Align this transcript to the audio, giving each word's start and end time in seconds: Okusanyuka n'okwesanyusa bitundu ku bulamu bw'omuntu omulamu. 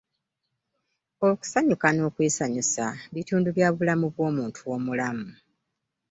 Okusanyuka 1.29 1.87
n'okwesanyusa 1.91 2.85
bitundu 3.13 3.49
ku 3.55 3.69
bulamu 3.77 4.05
bw'omuntu 4.13 4.61
omulamu. 4.75 5.29